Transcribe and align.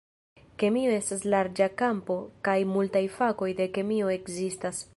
Kemio 0.61 0.93
estas 0.99 1.25
larĝa 1.33 1.67
kampo 1.81 2.17
kaj 2.49 2.55
multaj 2.73 3.03
fakoj 3.19 3.51
de 3.61 3.69
kemio 3.77 4.11
ekzistas. 4.15 4.83